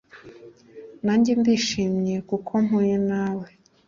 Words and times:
nange 1.05 1.31
ndishimye 1.39 2.15
kuko 2.29 2.51
mpuye 2.65 2.97
nawe 3.09 3.47